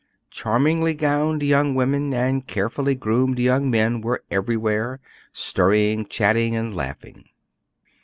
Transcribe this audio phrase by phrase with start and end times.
[0.31, 4.99] Charmingly gowned young women and carefully groomed young men were everywhere,
[5.31, 7.29] stirring, chatting, laughing.